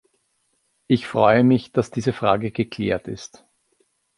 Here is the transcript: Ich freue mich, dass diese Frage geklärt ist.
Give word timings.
Ich 0.87 1.05
freue 1.05 1.43
mich, 1.43 1.73
dass 1.73 1.91
diese 1.91 2.11
Frage 2.11 2.49
geklärt 2.49 3.07
ist. 3.07 3.45